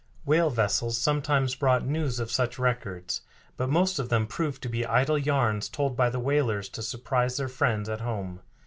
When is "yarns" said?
5.19-5.69